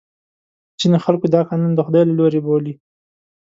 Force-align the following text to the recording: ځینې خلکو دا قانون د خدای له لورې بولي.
ځینې 0.79 0.97
خلکو 1.05 1.25
دا 1.33 1.41
قانون 1.49 1.71
د 1.75 1.79
خدای 1.87 2.03
له 2.05 2.13
لورې 2.19 2.39
بولي. 2.45 2.73